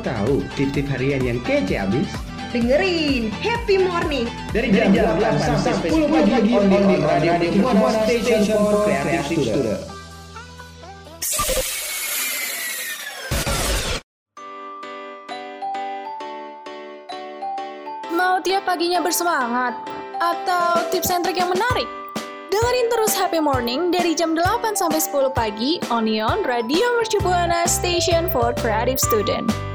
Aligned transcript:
tahu 0.00 0.42
tip-tip 0.56 0.88
harian 0.88 1.20
yang 1.20 1.38
kece 1.44 1.76
abis? 1.76 2.08
Dengerin 2.50 3.30
Happy 3.38 3.78
Morning 3.78 4.26
Dari 4.50 4.74
jam, 4.74 4.90
8 4.90 5.38
sampai 5.38 5.86
10 5.86 6.10
pagi 6.10 6.52
on 6.58 6.66
the 6.66 6.98
radio 6.98 7.38
Buana 7.62 8.02
Station 8.02 8.42
for 8.42 8.82
Creative 8.82 9.22
Student. 9.22 9.80
Mau 18.10 18.42
tiap 18.42 18.66
paginya 18.66 18.98
bersemangat? 18.98 19.78
Atau 20.18 20.90
tips 20.90 21.14
and 21.14 21.22
trik 21.22 21.38
yang 21.38 21.54
menarik? 21.54 21.86
Dengerin 22.50 22.90
terus 22.90 23.14
Happy 23.14 23.38
Morning 23.38 23.94
dari 23.94 24.18
jam 24.18 24.34
8 24.34 24.74
sampai 24.74 24.98
10 24.98 25.30
pagi 25.30 25.78
Onion 25.86 26.42
Radio 26.42 26.98
Mercu 26.98 27.22
Buana 27.22 27.62
Station 27.70 28.26
for 28.34 28.50
Creative 28.58 28.98
Student. 28.98 29.69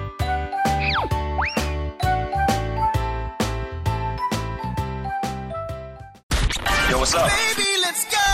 What's 7.06 7.14
up? 7.14 7.30
Baby, 7.30 7.70
let's 7.86 8.02
go! 8.10 8.26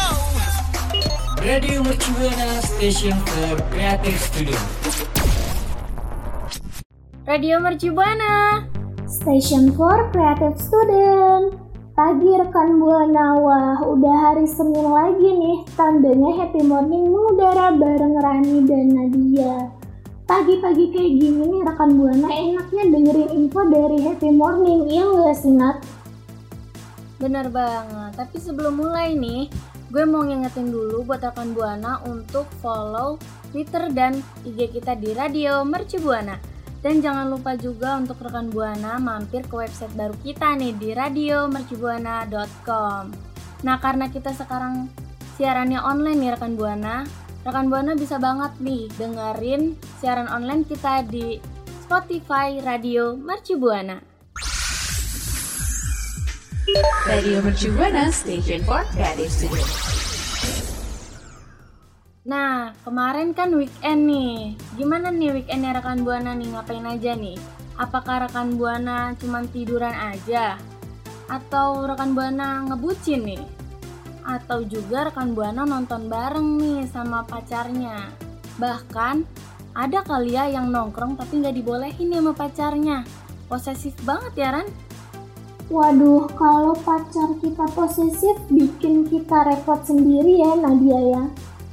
Radio 1.43 1.83
Mercubuana 1.83 2.63
Station 2.63 3.19
for 3.27 3.59
Creative 3.67 4.15
Studio. 4.15 4.59
Radio 7.27 7.59
Mercubuana 7.59 8.63
Station 9.11 9.75
for 9.75 10.07
Creative 10.15 10.55
Student 10.55 11.59
Pagi 11.99 12.31
rekan 12.39 12.79
Buana, 12.79 13.35
wah 13.43 13.75
udah 13.83 14.31
hari 14.31 14.47
Senin 14.47 14.87
lagi 14.87 15.19
nih 15.35 15.67
Tandanya 15.75 16.31
happy 16.39 16.63
morning 16.63 17.11
mengudara 17.11 17.75
bareng 17.75 18.15
Rani 18.23 18.63
dan 18.71 18.87
Nadia 18.95 19.67
Pagi-pagi 20.23 20.95
kayak 20.95 21.11
gini 21.19 21.43
nih 21.43 21.61
rekan 21.67 21.99
Buana 21.99 22.31
enaknya 22.31 22.83
dengerin 22.87 23.29
info 23.35 23.67
dari 23.67 23.99
happy 23.99 24.31
morning 24.31 24.87
Iya 24.87 25.03
nggak 25.11 25.35
sih 25.35 25.51
Nat? 25.59 26.00
Bener 27.21 27.53
banget, 27.53 28.17
tapi 28.17 28.41
sebelum 28.41 28.81
mulai 28.81 29.13
nih, 29.13 29.45
gue 29.93 30.09
mau 30.09 30.25
ngingetin 30.25 30.73
dulu 30.73 31.05
buat 31.05 31.21
rekan 31.21 31.53
Buana 31.53 32.01
untuk 32.09 32.49
follow 32.65 33.21
Twitter 33.53 33.93
dan 33.93 34.25
IG 34.41 34.73
kita 34.73 34.97
di 34.97 35.13
Radio 35.13 35.61
Mercu 35.61 36.01
Buana. 36.01 36.41
Dan 36.81 36.97
jangan 36.97 37.29
lupa 37.29 37.53
juga 37.53 38.01
untuk 38.01 38.17
rekan 38.25 38.49
Buana 38.49 38.97
mampir 38.97 39.45
ke 39.45 39.53
website 39.53 39.93
baru 39.93 40.17
kita 40.25 40.57
nih 40.57 40.73
di 40.81 40.97
radiomercubuana.com. 40.97 43.13
Nah, 43.61 43.77
karena 43.77 44.09
kita 44.09 44.33
sekarang 44.33 44.89
siarannya 45.37 45.77
online 45.77 46.25
nih 46.25 46.33
rekan 46.33 46.57
Buana, 46.57 47.05
rekan 47.45 47.69
Buana 47.69 47.93
bisa 47.93 48.17
banget 48.17 48.49
nih 48.57 48.89
dengerin 48.97 49.77
siaran 50.01 50.25
online 50.25 50.65
kita 50.65 51.05
di 51.05 51.37
Spotify 51.85 52.57
Radio 52.65 53.13
Mercu 53.13 53.61
Buana. 53.61 54.10
Radio 57.03 57.43
Mercu 57.43 57.67
Buana 57.75 58.07
Station 58.15 58.63
for 58.63 58.79
Creative 58.95 59.27
Studio. 59.27 59.65
Nah, 62.23 62.71
kemarin 62.87 63.35
kan 63.35 63.51
weekend 63.51 64.07
nih. 64.07 64.55
Gimana 64.79 65.11
nih 65.11 65.35
weekendnya 65.35 65.75
rekan 65.75 66.07
Buana 66.07 66.31
nih? 66.31 66.47
Ngapain 66.55 66.87
aja 66.87 67.11
nih? 67.19 67.35
Apakah 67.75 68.23
rekan 68.23 68.55
Buana 68.55 69.11
cuma 69.19 69.43
tiduran 69.51 69.91
aja? 69.91 70.55
Atau 71.27 71.83
rekan 71.83 72.15
Buana 72.15 72.63
ngebucin 72.71 73.27
nih? 73.27 73.43
Atau 74.23 74.63
juga 74.63 75.11
rekan 75.11 75.35
Buana 75.35 75.67
nonton 75.67 76.07
bareng 76.07 76.55
nih 76.55 76.87
sama 76.87 77.27
pacarnya? 77.27 78.15
Bahkan 78.55 79.15
ada 79.75 79.99
kali 80.07 80.39
ya 80.39 80.47
yang 80.47 80.71
nongkrong 80.71 81.19
tapi 81.19 81.43
nggak 81.43 81.55
dibolehin 81.59 82.15
nih 82.15 82.23
sama 82.23 82.31
pacarnya. 82.31 83.03
Posesif 83.51 83.91
banget 84.07 84.33
ya 84.39 84.49
Ran? 84.55 84.90
Waduh, 85.71 86.27
kalau 86.35 86.75
pacar 86.83 87.31
kita 87.39 87.63
posesif 87.71 88.35
bikin 88.51 89.07
kita 89.07 89.47
repot 89.47 89.79
sendiri 89.87 90.43
ya 90.43 90.51
Nadia 90.59 90.99
ya. 90.99 91.23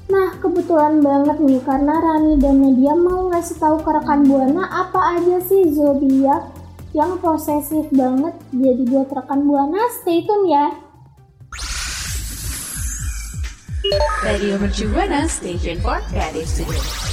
Nah, 0.07 0.39
kebetulan 0.39 1.03
banget 1.03 1.43
nih 1.43 1.59
karena 1.67 1.99
Rani 1.99 2.39
dan 2.39 2.63
Nadia 2.63 2.95
mau 2.95 3.27
ngasih 3.27 3.59
tahu 3.59 3.83
ke 3.83 3.91
rekan 3.91 4.23
Buana 4.23 4.71
apa 4.71 5.19
aja 5.19 5.43
sih 5.43 5.75
zodiak 5.75 6.47
yang 6.95 7.19
posesif 7.19 7.91
banget. 7.91 8.39
Jadi 8.55 8.83
buat 8.87 9.11
rekan 9.11 9.43
Buana 9.43 9.83
stay 9.99 10.23
tune 10.23 10.47
ya. 10.47 10.71
Radio 14.23 14.63
Mercu 14.63 14.87
Buana 14.95 15.27
Station 15.27 15.83
for 15.83 15.99
Creative 16.07 16.47
Studio. 16.47 17.08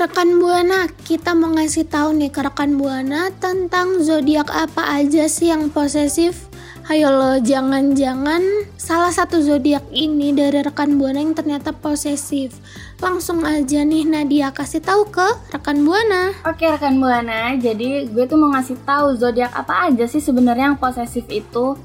Rekan 0.00 0.40
Buana, 0.40 0.88
kita 1.04 1.36
mau 1.36 1.52
ngasih 1.52 1.84
tahu 1.84 2.16
nih 2.16 2.32
ke 2.32 2.40
rekan 2.40 2.80
Buana 2.80 3.28
tentang 3.36 4.00
zodiak 4.00 4.48
apa 4.48 4.96
aja 4.96 5.28
sih 5.28 5.52
yang 5.52 5.68
posesif. 5.68 6.48
Ayo 6.88 7.12
lo, 7.12 7.36
jangan-jangan 7.36 8.40
salah 8.80 9.12
satu 9.12 9.44
zodiak 9.44 9.84
ini 9.92 10.32
dari 10.32 10.64
rekan 10.64 10.96
Buana 10.96 11.20
yang 11.20 11.36
ternyata 11.36 11.76
posesif. 11.76 12.56
Langsung 12.96 13.44
aja 13.44 13.84
nih 13.84 14.08
Nadia 14.08 14.48
kasih 14.56 14.80
tahu 14.80 15.04
ke 15.12 15.28
rekan 15.52 15.84
Buana. 15.84 16.32
Oke 16.48 16.64
rekan 16.64 16.96
Buana, 16.96 17.52
jadi 17.60 18.08
gue 18.08 18.24
tuh 18.24 18.40
mau 18.40 18.56
ngasih 18.56 18.80
tahu 18.88 19.20
zodiak 19.20 19.52
apa 19.52 19.92
aja 19.92 20.08
sih 20.08 20.24
sebenarnya 20.24 20.72
yang 20.72 20.80
posesif 20.80 21.28
itu. 21.28 21.76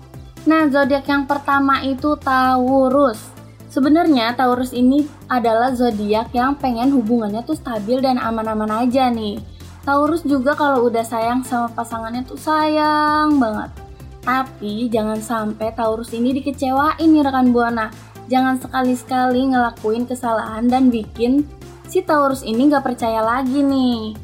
Nah, 0.48 0.72
zodiak 0.72 1.04
yang 1.04 1.28
pertama 1.28 1.84
itu 1.84 2.16
Taurus. 2.16 3.35
Sebenarnya 3.76 4.32
Taurus 4.40 4.72
ini 4.72 5.04
adalah 5.28 5.76
zodiak 5.76 6.32
yang 6.32 6.56
pengen 6.56 6.96
hubungannya 6.96 7.44
tuh 7.44 7.60
stabil 7.60 8.00
dan 8.00 8.16
aman-aman 8.16 8.88
aja 8.88 9.12
nih. 9.12 9.36
Taurus 9.84 10.24
juga 10.24 10.56
kalau 10.56 10.88
udah 10.88 11.04
sayang 11.04 11.44
sama 11.44 11.68
pasangannya 11.76 12.24
tuh 12.24 12.40
sayang 12.40 13.36
banget. 13.36 13.76
Tapi 14.24 14.88
jangan 14.88 15.20
sampai 15.20 15.76
Taurus 15.76 16.16
ini 16.16 16.32
dikecewain 16.32 17.04
nih 17.04 17.20
rekan 17.28 17.52
Buana. 17.52 17.92
Jangan 18.32 18.64
sekali-sekali 18.64 19.52
ngelakuin 19.52 20.08
kesalahan 20.08 20.72
dan 20.72 20.88
bikin 20.88 21.44
si 21.84 22.00
Taurus 22.00 22.48
ini 22.48 22.72
gak 22.72 22.88
percaya 22.88 23.20
lagi 23.20 23.60
nih. 23.60 24.16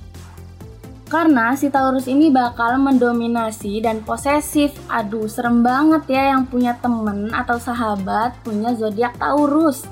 Karena 1.12 1.52
si 1.60 1.68
Taurus 1.68 2.08
ini 2.08 2.32
bakal 2.32 2.80
mendominasi 2.80 3.84
dan 3.84 4.00
posesif. 4.00 4.72
Aduh, 4.88 5.28
serem 5.28 5.60
banget 5.60 6.08
ya 6.08 6.32
yang 6.32 6.48
punya 6.48 6.80
temen 6.80 7.28
atau 7.36 7.60
sahabat 7.60 8.40
punya 8.48 8.72
zodiak 8.72 9.20
Taurus. 9.20 9.84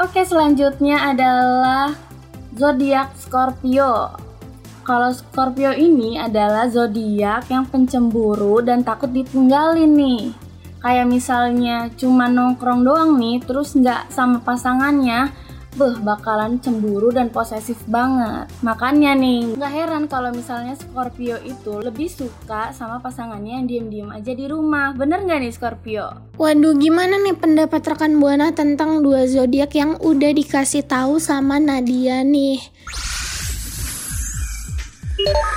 Oke, 0.00 0.24
selanjutnya 0.24 1.12
adalah 1.12 1.92
zodiak 2.56 3.12
Scorpio. 3.20 4.16
Kalau 4.80 5.12
Scorpio 5.12 5.76
ini 5.76 6.16
adalah 6.16 6.72
zodiak 6.72 7.52
yang 7.52 7.68
pencemburu 7.68 8.64
dan 8.64 8.80
takut 8.80 9.12
ditinggalin 9.12 9.92
nih. 9.92 10.32
Kayak 10.80 11.06
misalnya 11.06 11.92
cuma 12.00 12.32
nongkrong 12.32 12.80
doang 12.80 13.20
nih, 13.20 13.44
terus 13.44 13.76
nggak 13.76 14.08
sama 14.08 14.40
pasangannya, 14.40 15.30
beh 15.72 16.04
bakalan 16.04 16.60
cemburu 16.60 17.08
dan 17.08 17.32
posesif 17.32 17.80
banget. 17.88 18.48
Makanya 18.60 19.16
nih, 19.16 19.56
nggak 19.56 19.72
heran 19.72 20.04
kalau 20.04 20.28
misalnya 20.28 20.76
Scorpio 20.76 21.40
itu 21.40 21.80
lebih 21.80 22.12
suka 22.12 22.76
sama 22.76 23.00
pasangannya 23.00 23.60
yang 23.62 23.66
diem-diem 23.68 24.10
aja 24.12 24.32
di 24.36 24.44
rumah. 24.48 24.92
Bener 24.92 25.24
nggak 25.24 25.40
nih 25.40 25.52
Scorpio? 25.52 26.06
Waduh, 26.36 26.76
gimana 26.76 27.16
nih 27.24 27.36
pendapat 27.36 27.80
rekan 27.80 28.20
Buana 28.20 28.52
tentang 28.52 29.00
dua 29.00 29.24
zodiak 29.24 29.72
yang 29.72 29.96
udah 29.96 30.32
dikasih 30.36 30.84
tahu 30.84 31.16
sama 31.16 31.56
Nadia 31.56 32.20
nih? 32.20 32.60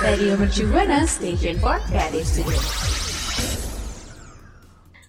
Radio 0.00 0.38
Mercu 0.38 0.64
Buana 0.70 1.04
Station 1.04 1.58
for 1.58 1.76
Creative 1.90 2.24
Studio. 2.24 3.05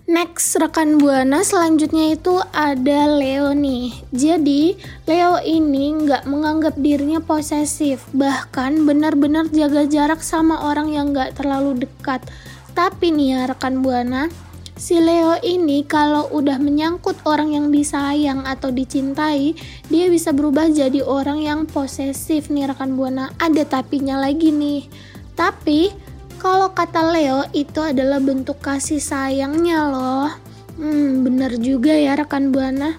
Next 0.08 0.56
rekan 0.56 1.04
Buana 1.04 1.44
selanjutnya 1.44 2.16
itu 2.16 2.40
ada 2.56 3.12
Leo 3.12 3.52
nih. 3.52 3.92
Jadi 4.16 4.80
Leo 5.04 5.36
ini 5.44 6.00
nggak 6.00 6.24
menganggap 6.24 6.80
dirinya 6.80 7.20
posesif, 7.20 8.08
bahkan 8.16 8.88
benar-benar 8.88 9.52
jaga 9.52 9.84
jarak 9.84 10.24
sama 10.24 10.64
orang 10.72 10.96
yang 10.96 11.12
nggak 11.12 11.36
terlalu 11.36 11.84
dekat. 11.84 12.24
Tapi 12.72 13.12
nih 13.12 13.36
ya 13.36 13.42
rekan 13.52 13.84
Buana, 13.84 14.32
Si 14.80 14.96
Leo 14.96 15.36
ini 15.44 15.84
kalau 15.84 16.32
udah 16.32 16.56
menyangkut 16.56 17.20
orang 17.28 17.52
yang 17.52 17.68
disayang 17.68 18.48
atau 18.48 18.72
dicintai, 18.72 19.60
dia 19.92 20.06
bisa 20.08 20.32
berubah 20.32 20.72
jadi 20.72 21.04
orang 21.04 21.44
yang 21.44 21.60
posesif 21.68 22.48
nih 22.48 22.72
rekan 22.72 22.96
Buana. 22.96 23.36
Ada 23.44 23.68
tapinya 23.68 24.24
lagi 24.24 24.56
nih. 24.56 24.88
Tapi 25.36 26.07
kalau 26.38 26.72
kata 26.72 27.12
Leo 27.14 27.46
itu 27.52 27.82
adalah 27.82 28.22
bentuk 28.22 28.62
kasih 28.62 29.02
sayangnya 29.02 29.90
loh. 29.90 30.30
Hmm, 30.78 31.26
bener 31.26 31.58
juga 31.58 31.90
ya 31.90 32.14
rekan 32.14 32.54
Buana. 32.54 32.94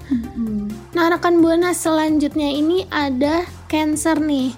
Nah, 0.98 1.06
rekan 1.14 1.38
Buana 1.38 1.70
selanjutnya 1.70 2.50
ini 2.50 2.90
ada 2.90 3.46
Cancer 3.70 4.18
nih. 4.18 4.50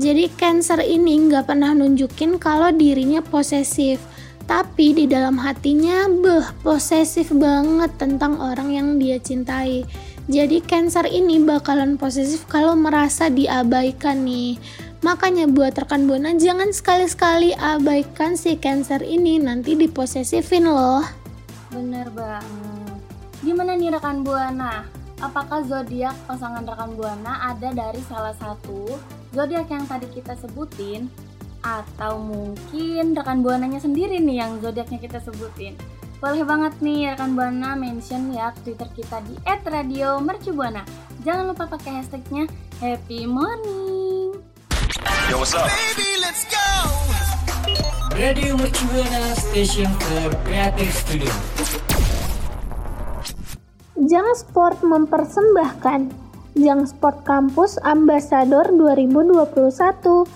Jadi 0.00 0.32
Cancer 0.40 0.80
ini 0.80 1.28
nggak 1.28 1.52
pernah 1.52 1.76
nunjukin 1.76 2.40
kalau 2.40 2.72
dirinya 2.72 3.20
posesif. 3.20 4.00
Tapi 4.48 4.96
di 4.96 5.04
dalam 5.04 5.36
hatinya, 5.36 6.08
beh, 6.08 6.64
posesif 6.64 7.30
banget 7.30 7.92
tentang 8.00 8.40
orang 8.40 8.72
yang 8.72 8.88
dia 8.96 9.20
cintai. 9.20 9.84
Jadi 10.32 10.64
Cancer 10.64 11.04
ini 11.06 11.42
bakalan 11.44 12.00
posesif 12.00 12.48
kalau 12.48 12.72
merasa 12.72 13.28
diabaikan 13.28 14.24
nih. 14.24 14.56
Makanya 15.02 15.50
buat 15.50 15.74
rekan 15.74 16.06
Buana 16.06 16.30
jangan 16.38 16.70
sekali-sekali 16.70 17.58
abaikan 17.58 18.38
si 18.38 18.54
Cancer 18.54 19.02
ini 19.02 19.42
nanti 19.42 19.74
diposesifin 19.74 20.70
loh. 20.70 21.02
Bener 21.74 22.06
banget. 22.14 23.02
Gimana 23.42 23.74
nih 23.74 23.98
rekan 23.98 24.22
Buana? 24.22 24.86
Apakah 25.18 25.66
zodiak 25.66 26.14
pasangan 26.30 26.62
rekan 26.62 26.94
Buana 26.94 27.50
ada 27.50 27.74
dari 27.74 27.98
salah 28.06 28.34
satu 28.38 28.94
zodiak 29.34 29.66
yang 29.74 29.90
tadi 29.90 30.06
kita 30.06 30.38
sebutin 30.38 31.10
atau 31.62 32.18
mungkin 32.18 33.14
rekan 33.14 33.42
buananya 33.42 33.78
sendiri 33.78 34.18
nih 34.18 34.42
yang 34.42 34.58
zodiaknya 34.62 34.98
kita 35.02 35.18
sebutin. 35.22 35.74
Boleh 36.22 36.46
banget 36.46 36.78
nih 36.78 37.14
rekan 37.14 37.34
buana 37.34 37.74
mention 37.74 38.30
ya 38.30 38.54
Twitter 38.62 38.86
kita 38.94 39.18
di 39.26 39.34
@radiomercubuana. 39.42 40.86
Jangan 41.26 41.50
lupa 41.50 41.66
pakai 41.66 41.98
hashtagnya 41.98 42.46
Happy 42.78 43.26
Morning. 43.26 43.91
Yo, 45.32 45.40
what's 45.40 45.56
up? 45.56 45.64
Baby, 45.64 46.20
let's 46.20 46.44
go. 46.44 46.68
Radio 48.20 48.52
Mercubuana 48.52 49.32
Station 49.32 49.88
for 50.04 50.28
Creative 50.44 50.92
Studio. 50.92 51.32
Jang 53.96 54.28
Sport 54.36 54.84
mempersembahkan 54.84 56.12
Jang 56.60 56.84
Sport 56.84 57.24
Campus 57.24 57.80
Ambassador 57.80 58.76
2021. 58.76 60.28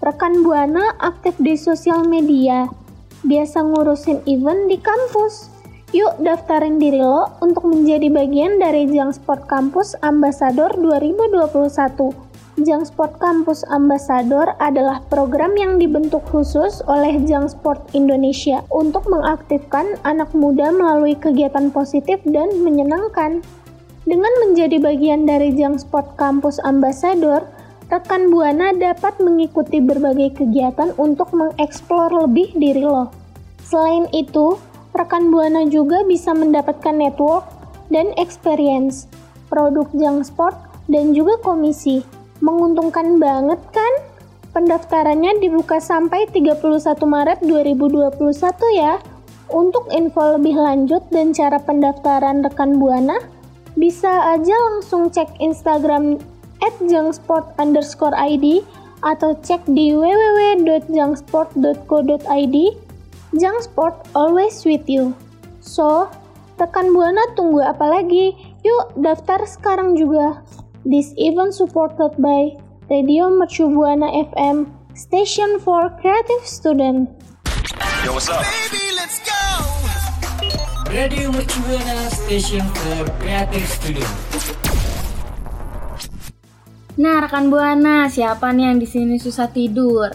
Rekan 0.00 0.40
Buana 0.40 0.96
aktif 0.96 1.36
di 1.36 1.52
sosial 1.52 2.08
media. 2.08 2.72
Biasa 3.28 3.60
ngurusin 3.60 4.24
event 4.24 4.64
di 4.72 4.80
kampus. 4.80 5.52
Yuk 5.92 6.24
daftarin 6.24 6.80
diri 6.80 7.04
lo 7.04 7.36
untuk 7.44 7.68
menjadi 7.68 8.08
bagian 8.08 8.56
dari 8.56 8.88
Jang 8.88 9.12
Sport 9.12 9.44
Campus 9.44 9.92
Ambassador 10.00 10.72
2021. 10.72 12.27
Jang 12.66 12.82
Sport 12.82 13.22
Campus 13.22 13.62
Ambassador 13.70 14.50
adalah 14.58 14.98
program 15.06 15.54
yang 15.54 15.78
dibentuk 15.78 16.26
khusus 16.26 16.82
oleh 16.90 17.22
Jang 17.22 17.46
Sport 17.46 17.94
Indonesia 17.94 18.66
untuk 18.74 19.06
mengaktifkan 19.06 19.94
anak 20.02 20.34
muda 20.34 20.74
melalui 20.74 21.14
kegiatan 21.14 21.70
positif 21.70 22.18
dan 22.26 22.50
menyenangkan. 22.66 23.46
Dengan 24.02 24.32
menjadi 24.42 24.82
bagian 24.82 25.22
dari 25.22 25.54
Jang 25.54 25.78
Sport 25.78 26.18
Campus 26.18 26.58
Ambassador, 26.66 27.46
rekan 27.94 28.26
Buana 28.26 28.74
dapat 28.74 29.22
mengikuti 29.22 29.78
berbagai 29.78 30.42
kegiatan 30.42 30.90
untuk 30.98 31.30
mengeksplor 31.30 32.10
lebih 32.26 32.58
diri 32.58 32.82
lo. 32.82 33.14
Selain 33.62 34.10
itu, 34.10 34.58
rekan 34.98 35.30
Buana 35.30 35.62
juga 35.70 36.02
bisa 36.02 36.34
mendapatkan 36.34 36.96
network 36.96 37.46
dan 37.94 38.10
experience, 38.18 39.06
produk 39.46 39.86
Jang 39.94 40.26
Sport, 40.26 40.58
dan 40.90 41.14
juga 41.14 41.38
komisi. 41.38 42.17
Menguntungkan 42.38 43.18
banget 43.18 43.58
kan? 43.74 43.92
Pendaftarannya 44.54 45.42
dibuka 45.42 45.82
sampai 45.82 46.30
31 46.30 46.62
Maret 47.04 47.42
2021 47.44 48.78
ya. 48.78 49.02
Untuk 49.48 49.88
info 49.88 50.36
lebih 50.36 50.60
lanjut 50.60 51.08
dan 51.08 51.32
cara 51.32 51.56
pendaftaran 51.56 52.44
rekan 52.44 52.76
Buana, 52.76 53.16
bisa 53.78 54.34
aja 54.36 54.52
langsung 54.52 55.08
cek 55.08 55.40
Instagram 55.40 56.20
ID 56.58 56.90
atau 59.02 59.34
cek 59.38 59.62
di 59.70 59.94
www.jangsport.co.id. 59.94 62.56
Jangsport 63.36 64.08
always 64.16 64.64
with 64.64 64.88
you. 64.88 65.12
So, 65.60 66.08
rekan 66.58 66.96
Buana 66.96 67.20
tunggu 67.36 67.60
apa 67.62 67.86
lagi? 67.88 68.34
Yuk 68.64 68.92
daftar 68.98 69.46
sekarang 69.46 69.94
juga. 69.94 70.42
This 70.88 71.12
event 71.20 71.52
supported 71.52 72.16
by 72.16 72.56
Radio 72.88 73.28
Mercu 73.28 73.68
Buana 73.68 74.08
FM, 74.08 74.72
station 74.96 75.60
for 75.60 75.92
creative 76.00 76.40
student. 76.48 77.12
Yo, 78.08 78.16
what's 78.16 78.32
up? 78.32 78.40
Baby, 78.40 78.96
let's 78.96 79.20
go. 79.20 79.36
Radio 80.88 81.28
Mercubuana 81.28 82.08
Station 82.08 82.64
for 82.72 83.04
Creative 83.20 83.68
Studio. 83.68 84.08
Nah, 86.96 87.20
rekan 87.20 87.52
Buana, 87.52 88.08
siapa 88.08 88.48
nih 88.56 88.72
yang 88.72 88.80
di 88.80 88.88
sini 88.88 89.20
susah 89.20 89.52
tidur? 89.52 90.08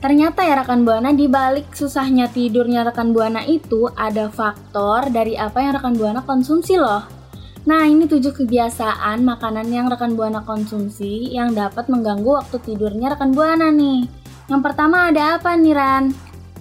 Ternyata 0.00 0.40
ya 0.48 0.56
rekan 0.56 0.88
Buana 0.88 1.12
di 1.12 1.28
balik 1.28 1.76
susahnya 1.76 2.32
tidurnya 2.32 2.88
rekan 2.88 3.12
Buana 3.12 3.44
itu 3.44 3.92
ada 3.92 4.32
faktor 4.32 5.12
dari 5.12 5.36
apa 5.36 5.60
yang 5.60 5.76
rekan 5.76 5.92
Buana 6.00 6.24
konsumsi 6.24 6.80
loh. 6.80 7.23
Nah, 7.64 7.88
ini 7.88 8.04
tujuh 8.04 8.36
kebiasaan 8.36 9.24
makanan 9.24 9.72
yang 9.72 9.88
rekan 9.88 10.12
Buana 10.12 10.44
konsumsi 10.44 11.32
yang 11.32 11.56
dapat 11.56 11.88
mengganggu 11.88 12.44
waktu 12.44 12.60
tidurnya 12.60 13.16
rekan 13.16 13.32
Buana 13.32 13.72
nih. 13.72 14.04
Yang 14.52 14.60
pertama 14.60 15.08
ada 15.08 15.40
apa 15.40 15.56
nih 15.56 15.72
Ran? 15.72 16.12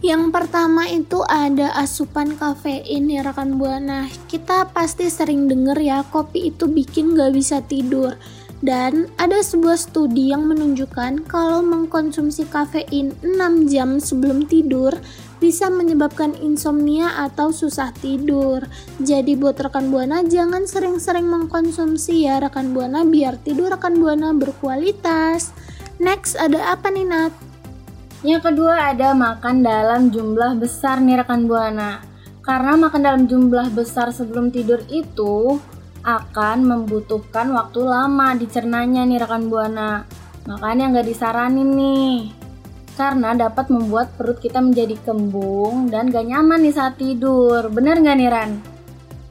Yang 0.03 0.35
pertama 0.35 0.83
itu 0.87 1.23
ada 1.27 1.75
asupan 1.79 2.35
kafein 2.35 3.07
ya 3.07 3.23
rekan 3.23 3.55
buana. 3.55 4.11
Kita 4.27 4.67
pasti 4.67 5.07
sering 5.07 5.47
denger 5.47 5.79
ya 5.79 6.03
kopi 6.03 6.51
itu 6.51 6.67
bikin 6.67 7.15
gak 7.15 7.31
bisa 7.31 7.63
tidur. 7.63 8.11
Dan 8.59 9.07
ada 9.15 9.39
sebuah 9.39 9.79
studi 9.79 10.35
yang 10.35 10.47
menunjukkan 10.47 11.23
kalau 11.23 11.63
mengkonsumsi 11.63 12.47
kafein 12.51 13.15
6 13.23 13.71
jam 13.71 13.99
sebelum 13.99 14.43
tidur 14.43 14.91
bisa 15.43 15.67
menyebabkan 15.67 16.31
insomnia 16.39 17.19
atau 17.27 17.51
susah 17.51 17.91
tidur. 17.99 18.63
Jadi 19.03 19.35
buat 19.35 19.59
rekan 19.59 19.91
buana 19.91 20.23
jangan 20.23 20.63
sering-sering 20.63 21.27
mengkonsumsi 21.27 22.23
ya 22.23 22.39
rekan 22.39 22.71
buana 22.71 23.03
biar 23.03 23.35
tidur 23.43 23.75
rekan 23.75 23.99
buana 23.99 24.31
berkualitas. 24.31 25.51
Next 25.99 26.39
ada 26.39 26.71
apa 26.71 26.87
nih 26.87 27.03
Nat? 27.03 27.33
Yang 28.23 28.55
kedua 28.55 28.95
ada 28.95 29.11
makan 29.11 29.67
dalam 29.67 30.07
jumlah 30.07 30.55
besar 30.55 31.03
nih 31.03 31.19
rekan 31.19 31.43
Buana. 31.43 31.99
Karena 32.39 32.79
makan 32.79 33.01
dalam 33.03 33.23
jumlah 33.27 33.75
besar 33.75 34.15
sebelum 34.15 34.47
tidur 34.47 34.79
itu 34.87 35.59
akan 36.07 36.63
membutuhkan 36.63 37.51
waktu 37.51 37.83
lama 37.83 38.31
dicernanya 38.39 39.03
nih 39.03 39.19
rekan 39.19 39.51
Buana. 39.51 40.07
Makanya 40.47 40.95
nggak 40.95 41.07
disaranin 41.07 41.75
nih. 41.75 42.42
Karena 42.93 43.33
dapat 43.33 43.73
membuat 43.73 44.13
perut 44.13 44.37
kita 44.37 44.61
menjadi 44.61 44.93
kembung 45.01 45.89
dan 45.89 46.13
gak 46.13 46.29
nyaman 46.29 46.61
nih 46.61 46.73
saat 46.73 47.01
tidur. 47.01 47.65
Bener 47.73 47.97
nggak 47.97 48.17
nih 48.21 48.29
Ran? 48.29 48.72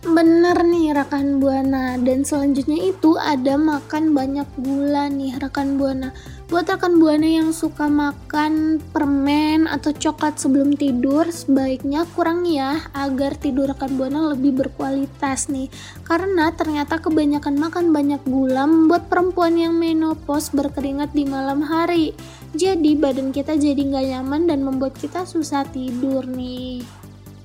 Bener 0.03 0.67
nih 0.67 0.99
rekan 0.99 1.39
Buana. 1.39 1.95
Dan 1.95 2.27
selanjutnya 2.27 2.91
itu 2.91 3.15
ada 3.15 3.55
makan 3.55 4.11
banyak 4.11 4.51
gula 4.59 5.07
nih 5.07 5.39
rekan 5.39 5.79
Buana. 5.79 6.11
Buat 6.51 6.75
rekan 6.75 6.99
Buana 6.99 7.23
yang 7.23 7.55
suka 7.55 7.87
makan 7.87 8.83
permen 8.91 9.71
atau 9.71 9.95
coklat 9.95 10.43
sebelum 10.43 10.75
tidur 10.75 11.31
Sebaiknya 11.31 12.03
kurang 12.19 12.43
ya 12.51 12.83
agar 12.99 13.39
tidur 13.39 13.71
rekan 13.71 13.95
Buana 13.95 14.35
lebih 14.35 14.67
berkualitas 14.67 15.47
nih. 15.47 15.71
Karena 16.03 16.51
ternyata 16.51 16.99
kebanyakan 16.99 17.63
makan 17.63 17.95
banyak 17.95 18.27
gula 18.27 18.67
membuat 18.67 19.07
perempuan 19.07 19.55
yang 19.55 19.79
menopause 19.79 20.51
berkeringat 20.51 21.15
di 21.15 21.31
malam 21.31 21.63
hari. 21.63 22.11
Jadi 22.59 22.99
badan 22.99 23.31
kita 23.31 23.55
jadi 23.55 23.79
nggak 23.79 24.07
nyaman 24.19 24.51
dan 24.51 24.67
membuat 24.67 24.99
kita 24.99 25.23
susah 25.23 25.63
tidur 25.71 26.27
nih. 26.27 26.83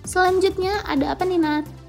Selanjutnya 0.09 0.81
ada 0.89 1.13
apa 1.13 1.21
nih 1.21 1.37
Nat? 1.37 1.86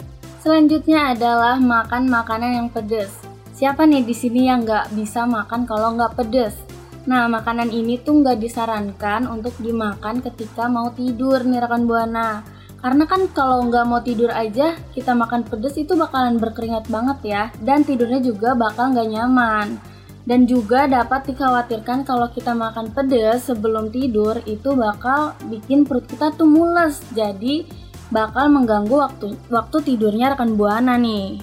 Selanjutnya 0.48 1.12
adalah 1.12 1.60
makan 1.60 2.08
makanan 2.08 2.50
yang 2.56 2.68
pedas. 2.72 3.12
Siapa 3.52 3.84
nih 3.84 4.00
di 4.00 4.16
sini 4.16 4.48
yang 4.48 4.64
nggak 4.64 4.96
bisa 4.96 5.28
makan 5.28 5.68
kalau 5.68 5.92
nggak 5.92 6.16
pedas? 6.16 6.56
Nah, 7.04 7.28
makanan 7.28 7.68
ini 7.68 8.00
tuh 8.00 8.24
nggak 8.24 8.40
disarankan 8.40 9.28
untuk 9.28 9.52
dimakan 9.60 10.24
ketika 10.24 10.64
mau 10.64 10.88
tidur 10.96 11.44
nih 11.44 11.60
rekan 11.60 11.84
buana. 11.84 12.40
Karena 12.80 13.04
kan 13.04 13.28
kalau 13.36 13.60
nggak 13.68 13.84
mau 13.84 14.00
tidur 14.00 14.32
aja, 14.32 14.72
kita 14.96 15.12
makan 15.12 15.44
pedas 15.44 15.76
itu 15.76 15.92
bakalan 15.92 16.40
berkeringat 16.40 16.88
banget 16.88 17.18
ya, 17.28 17.42
dan 17.60 17.84
tidurnya 17.84 18.24
juga 18.24 18.56
bakal 18.56 18.96
nggak 18.96 19.08
nyaman. 19.20 19.76
Dan 20.24 20.48
juga 20.48 20.88
dapat 20.88 21.28
dikhawatirkan 21.28 22.08
kalau 22.08 22.32
kita 22.32 22.56
makan 22.56 22.88
pedas 22.96 23.52
sebelum 23.52 23.92
tidur 23.92 24.40
itu 24.48 24.72
bakal 24.72 25.36
bikin 25.52 25.84
perut 25.84 26.08
kita 26.08 26.32
tuh 26.32 26.48
mules. 26.48 27.04
Jadi 27.12 27.68
bakal 28.08 28.48
mengganggu 28.48 28.94
waktu 28.94 29.36
waktu 29.52 29.76
tidurnya 29.84 30.32
rekan 30.32 30.56
buana 30.56 30.96
nih. 30.96 31.40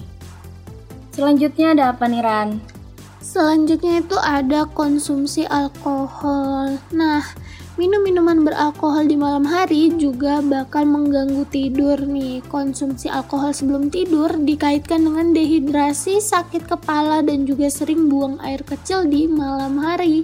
Selanjutnya 1.16 1.72
ada 1.72 1.84
apa 1.96 2.04
nih 2.10 2.22
Ran? 2.22 2.50
Selanjutnya 3.26 4.04
itu 4.04 4.14
ada 4.22 4.70
konsumsi 4.70 5.48
alkohol. 5.50 6.78
Nah, 6.94 7.24
minum 7.74 7.98
minuman 8.06 8.46
beralkohol 8.46 9.10
di 9.10 9.18
malam 9.18 9.42
hari 9.42 9.90
juga 9.98 10.38
bakal 10.44 10.86
mengganggu 10.86 11.42
tidur 11.50 11.98
nih. 12.06 12.38
Konsumsi 12.46 13.10
alkohol 13.10 13.50
sebelum 13.50 13.90
tidur 13.90 14.30
dikaitkan 14.30 15.02
dengan 15.02 15.34
dehidrasi, 15.34 16.22
sakit 16.22 16.70
kepala, 16.70 17.24
dan 17.24 17.48
juga 17.50 17.66
sering 17.66 18.06
buang 18.06 18.38
air 18.46 18.62
kecil 18.62 19.08
di 19.10 19.26
malam 19.26 19.80
hari. 19.82 20.22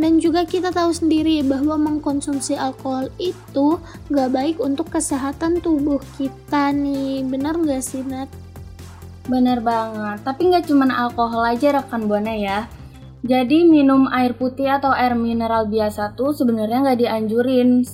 Dan 0.00 0.16
juga 0.16 0.48
kita 0.48 0.72
tahu 0.72 0.96
sendiri 0.96 1.44
bahwa 1.44 1.76
mengkonsumsi 1.76 2.56
alkohol 2.56 3.12
itu 3.20 3.76
gak 4.08 4.32
baik 4.32 4.56
untuk 4.56 4.88
kesehatan 4.88 5.60
tubuh 5.60 6.00
kita 6.16 6.72
nih. 6.72 7.20
Bener 7.28 7.60
gak 7.60 7.84
sih 7.84 8.00
Nat? 8.00 8.32
Bener 9.28 9.60
banget, 9.60 10.24
tapi 10.24 10.48
nggak 10.50 10.66
cuma 10.66 10.88
alkohol 10.90 11.44
aja 11.44 11.76
rekan 11.76 12.08
buana 12.08 12.32
ya. 12.32 12.66
Jadi 13.20 13.68
minum 13.68 14.08
air 14.08 14.32
putih 14.32 14.80
atau 14.80 14.96
air 14.96 15.12
mineral 15.12 15.68
biasa 15.68 16.16
tuh 16.16 16.32
sebenarnya 16.32 16.82
nggak 16.88 17.00
dianjurin 17.04 17.84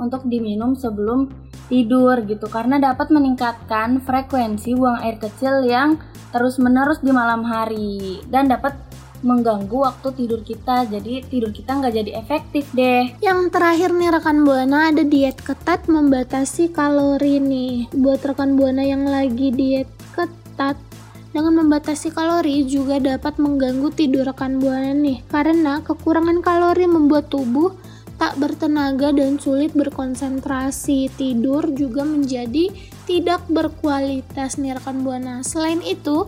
untuk 0.00 0.24
diminum 0.24 0.72
sebelum 0.72 1.28
tidur 1.68 2.24
gitu 2.24 2.48
karena 2.48 2.80
dapat 2.80 3.12
meningkatkan 3.12 4.00
frekuensi 4.00 4.72
buang 4.74 5.04
air 5.04 5.20
kecil 5.20 5.66
yang 5.66 6.00
terus-menerus 6.32 7.04
di 7.04 7.12
malam 7.12 7.44
hari 7.44 8.24
dan 8.32 8.48
dapat 8.48 8.74
mengganggu 9.26 9.74
waktu 9.74 10.08
tidur 10.14 10.40
kita 10.46 10.86
jadi 10.86 11.26
tidur 11.26 11.50
kita 11.50 11.82
nggak 11.82 11.94
jadi 11.98 12.10
efektif 12.22 12.70
deh 12.70 13.10
Yang 13.18 13.50
terakhir 13.50 13.90
nih 13.90 14.14
rekan 14.14 14.46
buana 14.46 14.94
ada 14.94 15.02
diet 15.02 15.42
ketat 15.42 15.90
membatasi 15.90 16.70
kalori 16.70 17.42
nih. 17.42 17.90
Buat 17.90 18.22
rekan 18.22 18.54
buana 18.54 18.86
yang 18.86 19.02
lagi 19.02 19.50
diet 19.50 19.90
ketat 20.14 20.78
dengan 21.34 21.66
membatasi 21.66 22.14
kalori 22.14 22.64
juga 22.64 23.02
dapat 23.02 23.36
mengganggu 23.36 23.92
tidur 23.92 24.24
rekan 24.24 24.62
buana 24.62 24.94
nih 24.94 25.20
karena 25.28 25.82
kekurangan 25.82 26.40
kalori 26.40 26.86
membuat 26.88 27.28
tubuh 27.28 27.74
tak 28.16 28.40
bertenaga 28.40 29.12
dan 29.12 29.36
sulit 29.36 29.76
berkonsentrasi. 29.76 31.12
Tidur 31.12 31.68
juga 31.76 32.02
menjadi 32.04 32.72
tidak 33.04 33.44
berkualitas 33.52 34.56
nih 34.56 34.76
rekan 34.80 35.04
buana. 35.04 35.44
Selain 35.44 35.84
itu, 35.84 36.24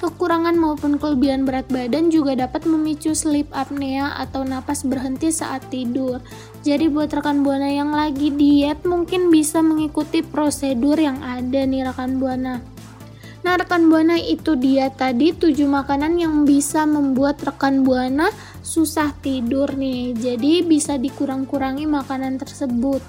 Kekurangan 0.00 0.56
maupun 0.56 0.96
kelebihan 0.96 1.44
berat 1.44 1.68
badan 1.68 2.08
juga 2.08 2.32
dapat 2.32 2.64
memicu 2.64 3.12
sleep 3.12 3.52
apnea 3.52 4.16
atau 4.16 4.48
napas 4.48 4.80
berhenti 4.80 5.28
saat 5.28 5.60
tidur. 5.68 6.24
Jadi 6.64 6.88
buat 6.88 7.12
rekan 7.12 7.44
buana 7.44 7.68
yang 7.68 7.92
lagi 7.92 8.32
diet 8.32 8.80
mungkin 8.88 9.28
bisa 9.28 9.60
mengikuti 9.60 10.24
prosedur 10.24 10.96
yang 10.96 11.20
ada 11.20 11.68
nih 11.68 11.84
rekan 11.84 12.16
buana. 12.16 12.64
Nah 13.44 13.54
rekan 13.60 13.92
buana 13.92 14.16
itu 14.16 14.56
dia 14.56 14.88
tadi 14.88 15.36
7 15.36 15.52
makanan 15.68 16.16
yang 16.16 16.48
bisa 16.48 16.88
membuat 16.88 17.36
rekan 17.44 17.84
buana 17.84 18.32
susah 18.64 19.12
tidur 19.20 19.68
nih. 19.76 20.16
Jadi 20.16 20.64
bisa 20.64 20.96
dikurang-kurangi 20.96 21.84
makanan 21.84 22.40
tersebut 22.40 23.04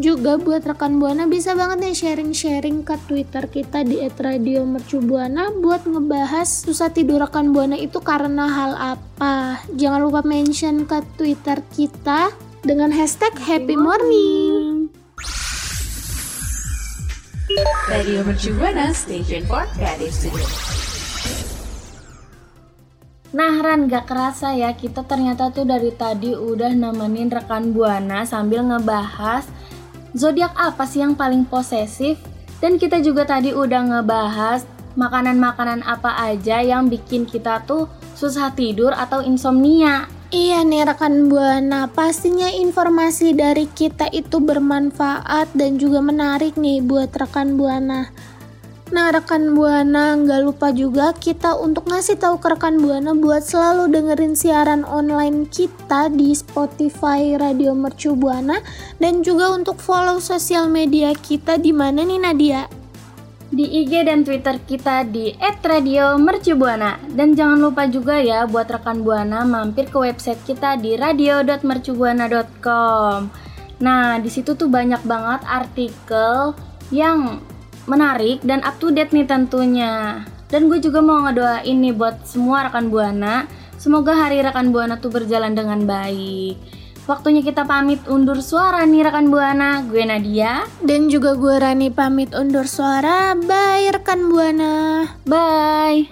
juga 0.00 0.40
buat 0.40 0.64
rekan 0.64 0.96
buana 0.96 1.28
bisa 1.28 1.52
banget 1.52 1.84
nih 1.84 1.96
sharing-sharing 1.96 2.80
ke 2.80 2.96
Twitter 3.04 3.44
kita 3.44 3.84
di 3.84 4.00
@radiomercubuana 4.08 5.60
buat 5.60 5.84
ngebahas 5.84 6.48
susah 6.48 6.88
tidur 6.88 7.20
rekan 7.20 7.52
buana 7.52 7.76
itu 7.76 8.00
karena 8.00 8.48
hal 8.48 8.72
apa. 8.96 9.60
Jangan 9.76 10.00
lupa 10.00 10.24
mention 10.24 10.88
ke 10.88 11.04
Twitter 11.20 11.60
kita 11.76 12.32
dengan 12.64 12.88
hashtag 12.88 13.36
Happy 13.36 13.76
Morning. 13.76 14.88
Radio 17.92 18.24
Mercu 18.24 18.56
Buana 18.56 18.96
Station 18.96 19.44
for 19.44 19.68
Creative 19.76 20.08
Studio. 20.08 20.48
Nah 23.32 23.60
Ran 23.60 23.88
gak 23.88 24.08
kerasa 24.08 24.52
ya 24.56 24.72
kita 24.76 25.04
ternyata 25.04 25.52
tuh 25.52 25.64
dari 25.64 25.92
tadi 25.92 26.32
udah 26.32 26.72
nemenin 26.72 27.28
rekan 27.32 27.72
Buana 27.76 28.24
sambil 28.24 28.64
ngebahas 28.64 29.44
zodiak 30.12 30.52
apa 30.56 30.84
sih 30.84 31.00
yang 31.00 31.16
paling 31.16 31.44
posesif 31.48 32.20
dan 32.62 32.78
kita 32.78 33.02
juga 33.02 33.26
tadi 33.26 33.50
udah 33.50 33.82
ngebahas 33.90 34.62
makanan-makanan 34.94 35.82
apa 35.82 36.14
aja 36.30 36.60
yang 36.60 36.86
bikin 36.86 37.24
kita 37.24 37.64
tuh 37.64 37.88
susah 38.14 38.52
tidur 38.52 38.92
atau 38.92 39.24
insomnia. 39.24 40.06
Iya 40.32 40.64
nih 40.64 40.88
rekan 40.88 41.28
Buana, 41.28 41.92
pastinya 41.92 42.48
informasi 42.48 43.36
dari 43.36 43.68
kita 43.68 44.08
itu 44.16 44.40
bermanfaat 44.40 45.52
dan 45.52 45.76
juga 45.76 46.00
menarik 46.00 46.56
nih 46.56 46.80
buat 46.80 47.12
rekan 47.12 47.60
Buana. 47.60 48.08
Nah 48.92 49.08
rekan 49.08 49.56
Buana 49.56 50.20
nggak 50.20 50.40
lupa 50.44 50.68
juga 50.68 51.16
kita 51.16 51.56
untuk 51.56 51.88
ngasih 51.88 52.20
tahu 52.20 52.36
ke 52.36 52.52
rekan 52.52 52.76
Buana 52.76 53.16
buat 53.16 53.40
selalu 53.40 53.88
dengerin 53.88 54.36
siaran 54.36 54.84
online 54.84 55.48
kita 55.48 56.12
di 56.12 56.36
Spotify 56.36 57.40
Radio 57.40 57.72
Mercu 57.72 58.12
Buana 58.12 58.60
dan 59.00 59.24
juga 59.24 59.48
untuk 59.56 59.80
follow 59.80 60.20
sosial 60.20 60.68
media 60.68 61.16
kita 61.16 61.56
di 61.56 61.72
mana 61.72 62.04
nih 62.04 62.20
Nadia? 62.20 62.68
di 63.52 63.84
IG 63.84 64.08
dan 64.08 64.24
Twitter 64.24 64.56
kita 64.64 65.04
di 65.04 65.36
@radiomercubuana 65.36 67.12
dan 67.12 67.36
jangan 67.36 67.60
lupa 67.60 67.84
juga 67.84 68.16
ya 68.16 68.48
buat 68.48 68.64
rekan 68.64 69.04
Buana 69.04 69.44
mampir 69.44 69.92
ke 69.92 69.98
website 70.00 70.40
kita 70.48 70.80
di 70.80 70.96
radio.mercubuana.com. 70.96 73.28
Nah, 73.84 74.16
di 74.16 74.32
situ 74.32 74.56
tuh 74.56 74.72
banyak 74.72 75.04
banget 75.04 75.44
artikel 75.44 76.56
yang 76.88 77.44
menarik 77.86 78.42
dan 78.46 78.62
up 78.62 78.78
to 78.78 78.90
date 78.94 79.10
nih 79.10 79.26
tentunya. 79.26 80.22
Dan 80.52 80.68
gue 80.68 80.78
juga 80.78 81.00
mau 81.00 81.24
ngedoain 81.24 81.78
nih 81.80 81.96
buat 81.96 82.28
semua 82.28 82.68
rekan 82.68 82.92
Buana, 82.92 83.48
semoga 83.80 84.12
hari 84.12 84.44
rekan 84.44 84.68
Buana 84.68 85.00
tuh 85.00 85.08
berjalan 85.08 85.56
dengan 85.56 85.88
baik. 85.88 86.82
Waktunya 87.02 87.42
kita 87.42 87.66
pamit 87.66 87.98
undur 88.06 88.38
suara 88.38 88.86
nih 88.86 89.02
rekan 89.10 89.26
Buana. 89.26 89.82
Gue 89.82 90.06
Nadia 90.06 90.62
Dan 90.86 91.10
juga 91.10 91.34
gue 91.34 91.58
Rani 91.58 91.90
pamit 91.90 92.30
undur 92.30 92.62
suara. 92.70 93.34
Bye 93.34 93.90
rekan 93.90 94.30
Buana. 94.30 95.02
Bye. 95.26 96.06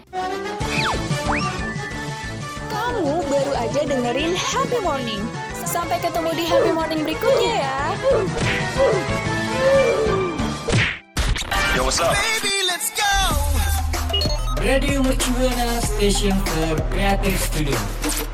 Kamu 2.74 3.22
baru 3.22 3.52
aja 3.54 3.80
dengerin 3.86 4.34
Happy 4.34 4.82
Morning. 4.82 5.22
Sampai 5.62 6.02
ketemu 6.02 6.34
di 6.34 6.44
Happy 6.50 6.74
Morning 6.74 7.06
berikutnya 7.06 7.52
ya. 7.62 7.78
Yo, 11.80 11.84
what's 11.86 11.98
up? 11.98 12.12
Baby, 12.12 12.52
let's 12.66 12.90
go. 12.90 13.08
Radio 14.62 15.02
Mercu 15.02 15.32
Buana 15.32 15.80
Station 15.80 16.36
for 16.44 16.76
Creative 16.90 17.40
Studio. 17.40 18.29